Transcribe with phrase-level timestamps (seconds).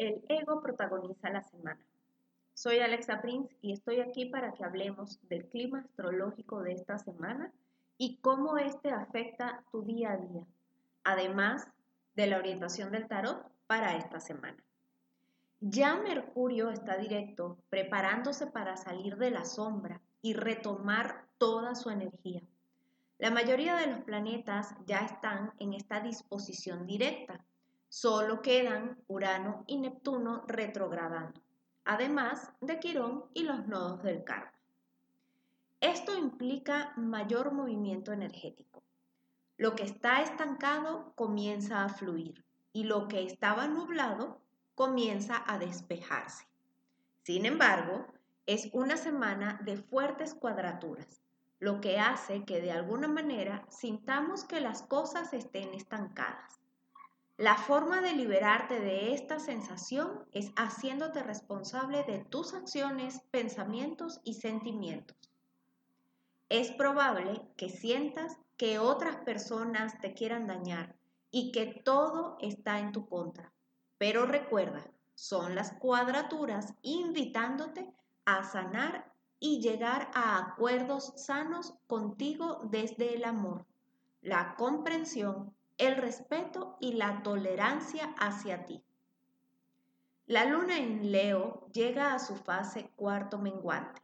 [0.00, 1.84] El ego protagoniza la semana.
[2.54, 7.52] Soy Alexa Prince y estoy aquí para que hablemos del clima astrológico de esta semana
[7.98, 10.46] y cómo este afecta tu día a día,
[11.04, 11.68] además
[12.16, 14.56] de la orientación del tarot para esta semana.
[15.60, 22.40] Ya Mercurio está directo, preparándose para salir de la sombra y retomar toda su energía.
[23.18, 27.44] La mayoría de los planetas ya están en esta disposición directa.
[27.92, 31.42] Solo quedan Urano y Neptuno retrogradando,
[31.84, 34.54] además de Quirón y los nodos del karma.
[35.80, 38.84] Esto implica mayor movimiento energético.
[39.56, 44.40] Lo que está estancado comienza a fluir y lo que estaba nublado
[44.76, 46.46] comienza a despejarse.
[47.24, 48.06] Sin embargo,
[48.46, 51.20] es una semana de fuertes cuadraturas
[51.58, 56.59] lo que hace que de alguna manera sintamos que las cosas estén estancadas.
[57.40, 64.34] La forma de liberarte de esta sensación es haciéndote responsable de tus acciones, pensamientos y
[64.34, 65.16] sentimientos.
[66.50, 70.94] Es probable que sientas que otras personas te quieran dañar
[71.30, 73.50] y que todo está en tu contra.
[73.96, 77.90] Pero recuerda, son las cuadraturas invitándote
[78.26, 83.64] a sanar y llegar a acuerdos sanos contigo desde el amor,
[84.20, 88.84] la comprensión, el respeto y la tolerancia hacia ti.
[90.26, 94.02] La luna en Leo llega a su fase cuarto menguante,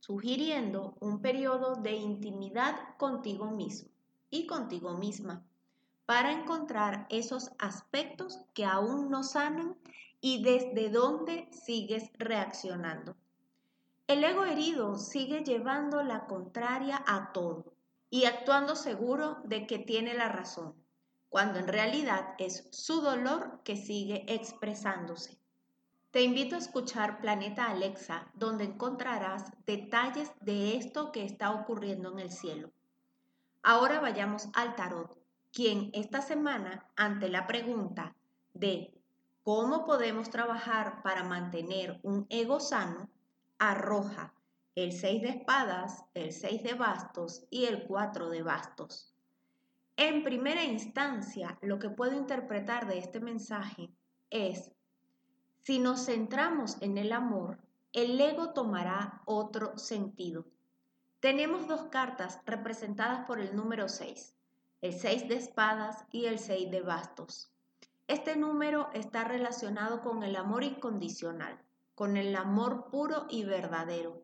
[0.00, 3.90] sugiriendo un periodo de intimidad contigo mismo
[4.30, 5.44] y contigo misma
[6.06, 9.76] para encontrar esos aspectos que aún no sanan
[10.22, 13.14] y desde dónde sigues reaccionando.
[14.06, 17.74] El ego herido sigue llevando la contraria a todo
[18.12, 20.74] y actuando seguro de que tiene la razón,
[21.30, 25.38] cuando en realidad es su dolor que sigue expresándose.
[26.10, 32.18] Te invito a escuchar Planeta Alexa, donde encontrarás detalles de esto que está ocurriendo en
[32.18, 32.70] el cielo.
[33.62, 35.18] Ahora vayamos al tarot,
[35.50, 38.14] quien esta semana, ante la pregunta
[38.52, 38.92] de
[39.42, 43.08] cómo podemos trabajar para mantener un ego sano,
[43.58, 44.34] arroja
[44.74, 49.14] el 6 de espadas, el 6 de bastos y el 4 de bastos.
[49.96, 53.90] En primera instancia, lo que puedo interpretar de este mensaje
[54.30, 54.72] es,
[55.58, 57.58] si nos centramos en el amor,
[57.92, 60.46] el ego tomará otro sentido.
[61.20, 64.34] Tenemos dos cartas representadas por el número 6,
[64.80, 67.52] el 6 de espadas y el 6 de bastos.
[68.08, 71.60] Este número está relacionado con el amor incondicional
[71.94, 74.21] con el amor puro y verdadero.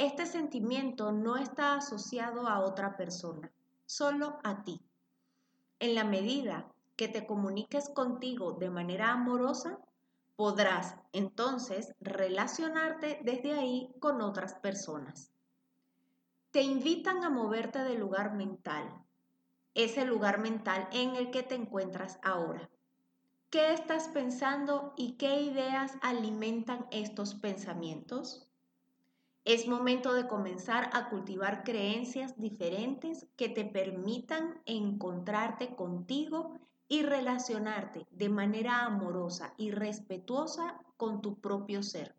[0.00, 3.52] Este sentimiento no está asociado a otra persona,
[3.84, 4.80] solo a ti.
[5.78, 9.78] En la medida que te comuniques contigo de manera amorosa,
[10.36, 15.34] podrás entonces relacionarte desde ahí con otras personas.
[16.50, 19.04] Te invitan a moverte del lugar mental,
[19.74, 22.70] ese lugar mental en el que te encuentras ahora.
[23.50, 28.49] ¿Qué estás pensando y qué ideas alimentan estos pensamientos?
[29.52, 36.54] Es momento de comenzar a cultivar creencias diferentes que te permitan encontrarte contigo
[36.86, 42.14] y relacionarte de manera amorosa y respetuosa con tu propio ser,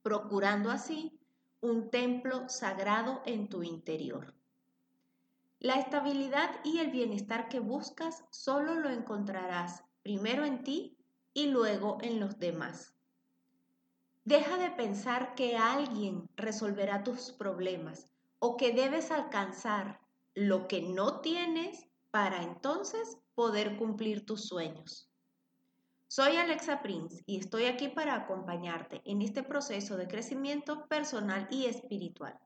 [0.00, 1.20] procurando así
[1.60, 4.32] un templo sagrado en tu interior.
[5.60, 10.96] La estabilidad y el bienestar que buscas solo lo encontrarás primero en ti
[11.34, 12.97] y luego en los demás.
[14.28, 20.02] Deja de pensar que alguien resolverá tus problemas o que debes alcanzar
[20.34, 25.10] lo que no tienes para entonces poder cumplir tus sueños.
[26.08, 31.64] Soy Alexa Prince y estoy aquí para acompañarte en este proceso de crecimiento personal y
[31.64, 32.38] espiritual.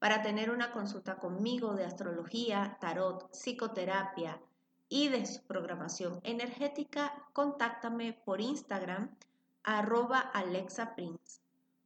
[0.00, 4.42] Para tener una consulta conmigo de astrología, tarot, psicoterapia,
[4.88, 9.16] y de su programación energética, contáctame por Instagram
[9.62, 11.40] arroba Alexa Prince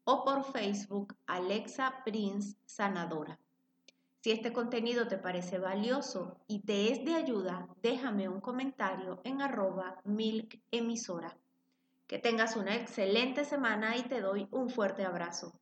[0.04, 3.38] o por Facebook Alexa Prince Sanadora.
[4.20, 9.42] Si este contenido te parece valioso y te es de ayuda, déjame un comentario en
[9.42, 11.36] arroba milk emisora.
[12.06, 15.52] Que tengas una excelente semana y te doy un fuerte abrazo.